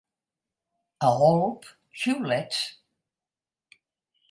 A 1.09 1.09
Olp, 1.25 1.69
xiulets. 2.05 2.65